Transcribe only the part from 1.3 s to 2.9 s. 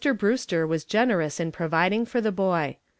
in providing for the boy.